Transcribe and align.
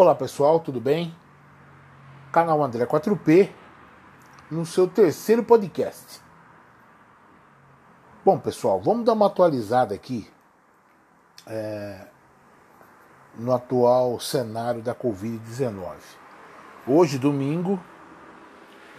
Olá 0.00 0.14
pessoal, 0.14 0.60
tudo 0.60 0.80
bem? 0.80 1.12
Canal 2.30 2.62
André 2.62 2.86
4P, 2.86 3.50
no 4.48 4.64
seu 4.64 4.86
terceiro 4.86 5.42
podcast. 5.42 6.20
Bom 8.24 8.38
pessoal, 8.38 8.80
vamos 8.80 9.04
dar 9.04 9.14
uma 9.14 9.26
atualizada 9.26 9.96
aqui 9.96 10.30
é, 11.48 12.06
no 13.34 13.52
atual 13.52 14.20
cenário 14.20 14.82
da 14.82 14.94
Covid-19. 14.94 15.96
Hoje, 16.86 17.18
domingo, 17.18 17.82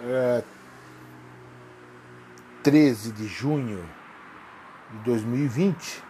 é, 0.02 0.43
13 2.61 3.13
de 3.13 3.25
junho 3.25 3.89
de 4.91 4.97
2020, 5.05 6.04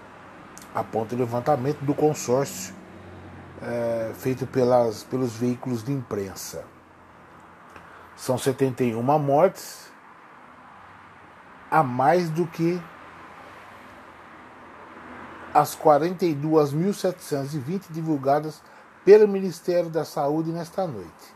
Aponta 0.75 1.15
o 1.15 1.19
levantamento 1.19 1.81
do 1.81 1.95
consórcio 1.95 2.75
é, 3.63 4.11
feito 4.15 4.47
pelas, 4.47 5.05
pelos 5.05 5.35
veículos 5.35 5.85
de 5.85 5.93
imprensa. 5.93 6.65
São 8.17 8.39
71 8.39 9.03
mortes, 9.19 9.91
a 11.71 11.83
mais 11.83 12.31
do 12.31 12.47
que 12.47 12.81
as 15.55 15.77
42.720 15.77 17.91
divulgadas 17.91 18.63
pelo 19.05 19.29
Ministério 19.29 19.91
da 19.91 20.03
Saúde 20.05 20.51
nesta 20.51 20.87
noite. 20.87 21.35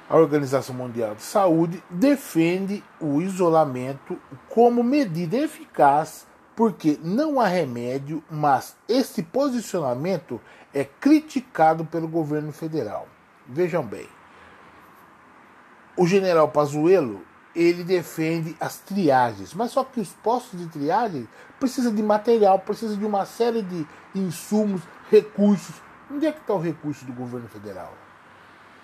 A 0.08 0.16
Organização 0.16 0.74
Mundial 0.74 1.14
de 1.14 1.22
Saúde 1.22 1.82
defende 1.88 2.82
o 3.00 3.20
isolamento 3.20 4.18
como 4.48 4.82
medida 4.82 5.36
eficaz 5.36 6.26
porque 6.56 6.98
não 7.02 7.40
há 7.40 7.46
remédio, 7.46 8.22
mas 8.30 8.76
esse 8.88 9.22
posicionamento 9.22 10.40
é 10.74 10.84
criticado 10.84 11.84
pelo 11.84 12.08
governo 12.08 12.52
federal. 12.52 13.08
Vejam 13.46 13.84
bem, 13.84 14.06
o 15.96 16.06
general 16.06 16.48
Pazuello 16.48 17.22
ele 17.54 17.82
defende 17.82 18.56
as 18.60 18.78
triagens, 18.78 19.52
mas 19.54 19.72
só 19.72 19.82
que 19.82 20.00
os 20.00 20.10
postos 20.10 20.60
de 20.60 20.66
triagem 20.68 21.28
precisam 21.58 21.94
de 21.94 22.02
material, 22.02 22.60
precisa 22.60 22.96
de 22.96 23.04
uma 23.04 23.26
série 23.26 23.62
de 23.62 23.86
insumos, 24.14 24.82
recursos. 25.10 25.74
Onde 26.10 26.26
é 26.26 26.32
que 26.32 26.40
está 26.40 26.54
o 26.54 26.60
recurso 26.60 27.04
do 27.04 27.12
governo 27.12 27.48
federal? 27.48 27.92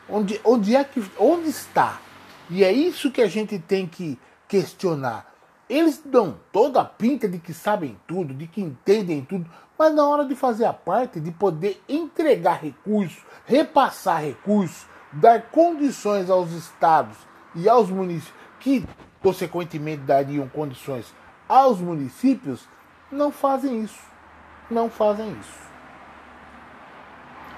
Onde, 0.08 0.40
onde 0.44 0.76
é 0.76 0.84
que 0.84 1.02
onde 1.18 1.48
está? 1.48 2.00
E 2.48 2.62
é 2.62 2.72
isso 2.72 3.10
que 3.10 3.22
a 3.22 3.26
gente 3.26 3.58
tem 3.58 3.86
que 3.86 4.18
questionar. 4.46 5.32
Eles 5.68 6.00
dão 6.04 6.38
toda 6.52 6.80
a 6.80 6.84
pinta 6.84 7.28
de 7.28 7.38
que 7.38 7.52
sabem 7.52 7.98
tudo, 8.06 8.32
de 8.32 8.46
que 8.46 8.60
entendem 8.60 9.24
tudo, 9.24 9.50
mas 9.78 9.94
na 9.94 10.06
hora 10.06 10.24
de 10.24 10.34
fazer 10.34 10.64
a 10.64 10.72
parte, 10.72 11.20
de 11.20 11.30
poder 11.30 11.82
entregar 11.88 12.62
recursos, 12.62 13.24
repassar 13.44 14.22
recursos, 14.22 14.86
dar 15.12 15.42
condições 15.50 16.30
aos 16.30 16.52
estados 16.52 17.16
e 17.54 17.68
aos 17.68 17.90
municípios, 17.90 18.34
que 18.60 18.86
consequentemente 19.20 20.02
dariam 20.02 20.48
condições 20.48 21.12
aos 21.48 21.80
municípios, 21.80 22.68
não 23.10 23.30
fazem 23.30 23.82
isso. 23.82 24.00
Não 24.70 24.90
fazem 24.90 25.30
isso. 25.38 25.66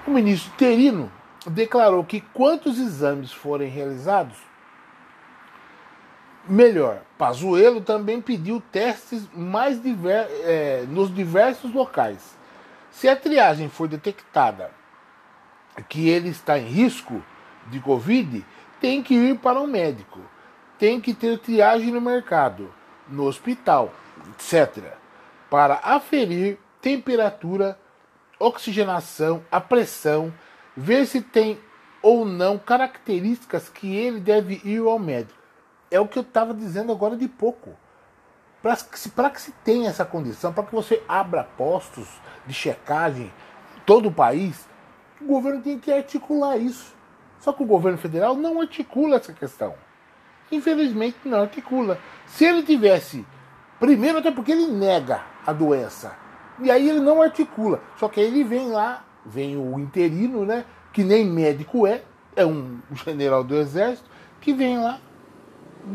O 0.05 0.11
ministro 0.11 0.51
Terino 0.57 1.11
declarou 1.47 2.03
que 2.03 2.21
quantos 2.21 2.77
exames 2.77 3.31
forem 3.31 3.69
realizados, 3.69 4.37
melhor. 6.49 7.01
Pazuello 7.17 7.81
também 7.81 8.19
pediu 8.19 8.61
testes 8.71 9.23
mais 9.33 9.81
diver, 9.81 10.27
é, 10.43 10.85
nos 10.89 11.13
diversos 11.13 11.71
locais. 11.73 12.37
Se 12.91 13.07
a 13.07 13.15
triagem 13.15 13.69
for 13.69 13.87
detectada 13.87 14.71
que 15.87 16.09
ele 16.09 16.29
está 16.29 16.57
em 16.57 16.65
risco 16.65 17.23
de 17.67 17.79
Covid, 17.79 18.43
tem 18.81 19.03
que 19.03 19.13
ir 19.13 19.37
para 19.37 19.61
um 19.61 19.67
médico. 19.67 20.19
Tem 20.77 20.99
que 20.99 21.13
ter 21.13 21.37
triagem 21.37 21.91
no 21.91 22.01
mercado, 22.01 22.73
no 23.07 23.25
hospital, 23.25 23.93
etc. 24.31 24.83
Para 25.49 25.79
aferir 25.83 26.57
temperatura, 26.81 27.77
oxigenação, 28.39 29.43
a 29.51 29.61
pressão, 29.61 30.33
ver 30.75 31.05
se 31.05 31.21
tem 31.21 31.59
ou 32.01 32.25
não 32.25 32.57
características 32.57 33.67
que 33.67 33.93
ele 33.93 34.19
deve 34.19 34.61
ir 34.63 34.79
ao 34.79 34.97
médico 34.97 35.38
é 35.91 35.99
o 35.99 36.07
que 36.07 36.17
eu 36.17 36.23
estava 36.23 36.53
dizendo 36.53 36.91
agora 36.91 37.15
de 37.15 37.27
pouco. 37.27 37.71
Para 38.61 38.75
que, 38.75 38.83
que 38.89 39.41
se 39.41 39.51
tenha 39.63 39.89
essa 39.89 40.05
condição, 40.05 40.51
para 40.51 40.63
que 40.63 40.75
você 40.75 41.01
abra 41.07 41.43
postos 41.43 42.07
de 42.45 42.53
checagem 42.53 43.31
em 43.77 43.79
todo 43.85 44.09
o 44.09 44.11
país, 44.11 44.67
o 45.21 45.25
governo 45.25 45.61
tem 45.61 45.79
que 45.79 45.91
articular 45.91 46.57
isso. 46.57 46.93
Só 47.39 47.53
que 47.53 47.63
o 47.63 47.65
governo 47.65 47.97
federal 47.97 48.35
não 48.35 48.59
articula 48.59 49.15
essa 49.15 49.31
questão. 49.31 49.73
Infelizmente 50.51 51.17
não 51.23 51.41
articula. 51.41 51.97
Se 52.25 52.43
ele 52.43 52.63
tivesse, 52.63 53.25
primeiro 53.79 54.17
até 54.17 54.29
porque 54.29 54.51
ele 54.51 54.67
nega 54.67 55.21
a 55.45 55.53
doença. 55.53 56.15
E 56.59 56.69
aí 56.69 56.89
ele 56.89 56.99
não 56.99 57.21
articula. 57.21 57.81
Só 57.97 58.09
que 58.09 58.19
aí 58.19 58.27
ele 58.27 58.43
vem 58.43 58.69
lá, 58.69 59.05
vem 59.25 59.55
o 59.55 59.79
interino, 59.79 60.45
né? 60.45 60.65
Que 60.91 61.03
nem 61.03 61.25
médico 61.25 61.87
é, 61.87 62.03
é 62.35 62.45
um 62.45 62.79
general 62.93 63.43
do 63.43 63.55
exército, 63.55 64.09
que 64.41 64.51
vem 64.51 64.79
lá 64.79 64.99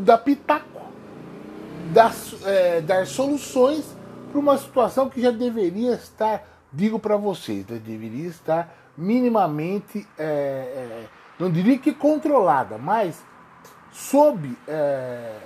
dar 0.03 0.17
pitaco, 0.19 0.81
dar, 1.93 2.13
é, 2.45 2.81
dar 2.81 3.05
soluções 3.07 3.95
para 4.31 4.39
uma 4.39 4.57
situação 4.57 5.09
que 5.09 5.21
já 5.21 5.31
deveria 5.31 5.93
estar, 5.93 6.43
digo 6.71 6.99
para 6.99 7.17
vocês, 7.17 7.65
né, 7.67 7.79
deveria 7.83 8.27
estar 8.27 8.73
minimamente, 8.97 10.07
é, 10.17 10.23
é, 10.23 11.05
não 11.39 11.51
diria 11.51 11.77
que 11.77 11.93
controlada, 11.93 12.77
mas 12.77 13.23
sob, 13.91 14.57
é, 14.67 15.39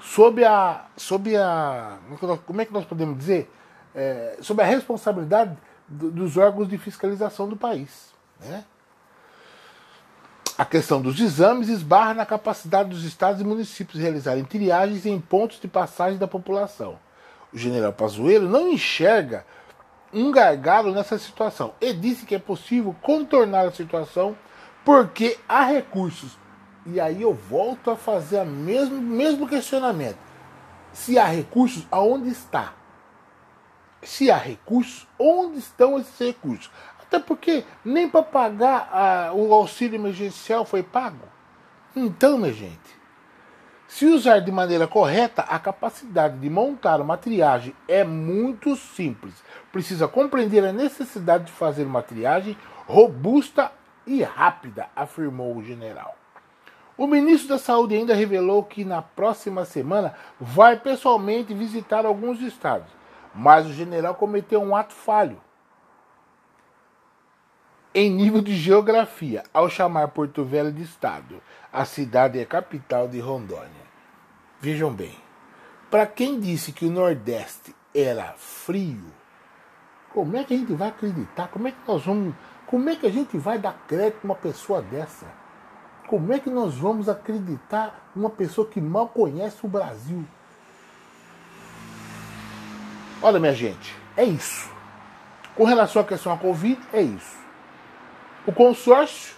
sob 0.00 0.44
a. 0.44 0.86
sob 0.96 1.36
a. 1.36 1.98
Como 2.46 2.60
é 2.60 2.64
que 2.64 2.72
nós 2.72 2.84
podemos 2.84 3.16
dizer? 3.18 3.50
É, 3.94 4.36
sob 4.40 4.62
a 4.62 4.66
responsabilidade 4.66 5.56
dos 5.88 6.36
órgãos 6.36 6.68
de 6.68 6.76
fiscalização 6.76 7.48
do 7.48 7.56
país. 7.56 8.12
Né? 8.40 8.64
A 10.58 10.64
questão 10.64 11.02
dos 11.02 11.20
exames 11.20 11.68
esbarra 11.68 12.14
na 12.14 12.24
capacidade 12.24 12.88
dos 12.88 13.04
estados 13.04 13.42
e 13.42 13.44
municípios 13.44 14.00
realizarem 14.00 14.42
triagens 14.42 15.04
em 15.04 15.20
pontos 15.20 15.60
de 15.60 15.68
passagem 15.68 16.18
da 16.18 16.26
população. 16.26 16.98
O 17.52 17.58
general 17.58 17.92
Pazuello 17.92 18.48
não 18.48 18.72
enxerga 18.72 19.44
um 20.14 20.30
gargalo 20.30 20.92
nessa 20.92 21.18
situação 21.18 21.74
e 21.78 21.92
disse 21.92 22.24
que 22.24 22.34
é 22.34 22.38
possível 22.38 22.96
contornar 23.02 23.66
a 23.66 23.72
situação 23.72 24.34
porque 24.82 25.38
há 25.46 25.62
recursos. 25.62 26.38
E 26.86 26.98
aí 26.98 27.20
eu 27.20 27.34
volto 27.34 27.90
a 27.90 27.96
fazer 27.96 28.40
o 28.40 28.46
mesmo, 28.46 28.98
mesmo 28.98 29.46
questionamento. 29.46 30.18
Se 30.90 31.18
há 31.18 31.26
recursos, 31.26 31.86
aonde 31.90 32.30
está? 32.30 32.72
Se 34.02 34.30
há 34.30 34.38
recursos, 34.38 35.06
onde 35.18 35.58
estão 35.58 35.98
esses 35.98 36.18
recursos? 36.18 36.70
Até 37.06 37.20
porque 37.20 37.64
nem 37.84 38.08
para 38.08 38.22
pagar 38.22 38.88
a, 38.92 39.32
o 39.32 39.52
auxílio 39.54 39.96
emergencial 39.96 40.64
foi 40.64 40.82
pago. 40.82 41.24
Então, 41.94 42.36
minha 42.36 42.52
gente, 42.52 42.96
se 43.86 44.06
usar 44.06 44.40
de 44.40 44.50
maneira 44.50 44.88
correta, 44.88 45.42
a 45.42 45.58
capacidade 45.58 46.38
de 46.38 46.50
montar 46.50 47.00
uma 47.00 47.16
triagem 47.16 47.74
é 47.86 48.02
muito 48.02 48.74
simples. 48.74 49.34
Precisa 49.70 50.08
compreender 50.08 50.64
a 50.64 50.72
necessidade 50.72 51.44
de 51.44 51.52
fazer 51.52 51.84
uma 51.84 52.02
triagem 52.02 52.56
robusta 52.86 53.70
e 54.06 54.22
rápida, 54.22 54.88
afirmou 54.94 55.56
o 55.56 55.62
general. 55.62 56.16
O 56.98 57.06
ministro 57.06 57.48
da 57.48 57.58
Saúde 57.58 57.94
ainda 57.94 58.14
revelou 58.14 58.64
que 58.64 58.84
na 58.84 59.02
próxima 59.02 59.64
semana 59.64 60.14
vai 60.40 60.76
pessoalmente 60.76 61.54
visitar 61.54 62.04
alguns 62.04 62.40
estados, 62.40 62.90
mas 63.34 63.66
o 63.66 63.72
general 63.72 64.14
cometeu 64.14 64.60
um 64.60 64.74
ato 64.74 64.94
falho 64.94 65.40
em 67.96 68.10
nível 68.10 68.42
de 68.42 68.54
geografia, 68.54 69.42
ao 69.54 69.70
chamar 69.70 70.08
Porto 70.08 70.44
Velho 70.44 70.70
de 70.70 70.82
estado, 70.82 71.40
a 71.72 71.86
cidade 71.86 72.38
é 72.38 72.44
capital 72.44 73.08
de 73.08 73.18
Rondônia. 73.20 73.86
Vejam 74.60 74.92
bem, 74.92 75.16
para 75.90 76.06
quem 76.06 76.38
disse 76.38 76.72
que 76.72 76.84
o 76.84 76.90
Nordeste 76.90 77.74
era 77.94 78.34
frio, 78.36 79.06
como 80.12 80.36
é 80.36 80.44
que 80.44 80.52
a 80.52 80.58
gente 80.58 80.74
vai 80.74 80.88
acreditar? 80.88 81.48
Como 81.48 81.68
é 81.68 81.70
que 81.70 81.78
nós 81.88 82.04
vamos, 82.04 82.34
como 82.66 82.86
é 82.90 82.96
que 82.96 83.06
a 83.06 83.10
gente 83.10 83.38
vai 83.38 83.58
dar 83.58 83.72
crédito 83.88 84.18
a 84.22 84.26
uma 84.26 84.34
pessoa 84.34 84.82
dessa? 84.82 85.24
Como 86.06 86.34
é 86.34 86.38
que 86.38 86.50
nós 86.50 86.74
vamos 86.74 87.08
acreditar 87.08 88.10
numa 88.14 88.28
pessoa 88.28 88.68
que 88.68 88.78
mal 88.78 89.08
conhece 89.08 89.64
o 89.64 89.68
Brasil? 89.70 90.22
Olha, 93.22 93.40
minha 93.40 93.54
gente, 93.54 93.96
é 94.14 94.24
isso. 94.24 94.70
Com 95.54 95.64
relação 95.64 96.02
à 96.02 96.04
questão 96.04 96.34
da 96.34 96.38
Covid, 96.38 96.78
é 96.92 97.00
isso. 97.00 97.45
O 98.46 98.52
consórcio 98.52 99.34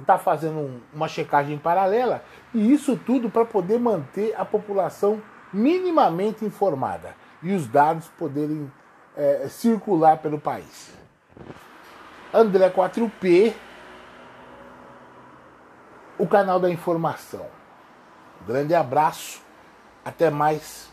está 0.00 0.18
fazendo 0.18 0.82
uma 0.92 1.06
checagem 1.06 1.58
paralela 1.58 2.24
e 2.54 2.72
isso 2.72 2.96
tudo 2.96 3.28
para 3.30 3.44
poder 3.44 3.78
manter 3.78 4.34
a 4.36 4.44
população 4.44 5.22
minimamente 5.52 6.44
informada 6.44 7.14
e 7.42 7.52
os 7.52 7.66
dados 7.66 8.08
poderem 8.18 8.70
é, 9.16 9.46
circular 9.48 10.18
pelo 10.18 10.38
país. 10.38 10.92
André 12.32 12.70
4P, 12.70 13.54
o 16.18 16.26
canal 16.26 16.58
da 16.58 16.70
informação. 16.70 17.46
grande 18.46 18.74
abraço, 18.74 19.40
até 20.04 20.30
mais. 20.30 20.84